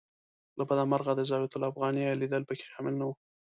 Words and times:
له 0.57 0.63
بده 0.69 0.83
مرغه 0.91 1.11
د 1.15 1.19
الزاویة 1.23 1.51
الافغانیه 1.59 2.19
لیدل 2.21 2.43
په 2.47 2.53
کې 2.57 2.65
شامل 2.71 2.93
نه 2.99 3.05
و. 3.07 3.11